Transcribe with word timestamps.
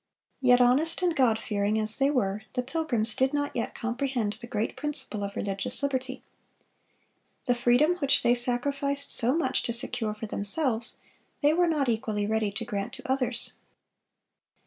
Yet 0.39 0.59
honest 0.59 1.03
and 1.03 1.15
God 1.15 1.37
fearing 1.37 1.77
as 1.77 1.97
they 1.97 2.09
were, 2.09 2.41
the 2.53 2.63
Pilgrims 2.63 3.13
did 3.13 3.35
not 3.35 3.55
yet 3.55 3.75
comprehend 3.75 4.33
the 4.33 4.47
great 4.47 4.75
principle 4.75 5.23
of 5.23 5.35
religious 5.35 5.83
liberty. 5.83 6.23
The 7.45 7.53
freedom 7.53 7.97
which 7.97 8.23
they 8.23 8.33
sacrificed 8.33 9.11
so 9.11 9.37
much 9.37 9.61
to 9.61 9.73
secure 9.73 10.15
for 10.15 10.25
themselves, 10.25 10.97
they 11.43 11.53
were 11.53 11.67
not 11.67 11.87
equally 11.87 12.25
ready 12.25 12.51
to 12.51 12.65
grant 12.65 12.93
to 12.93 13.07
others. 13.11 13.53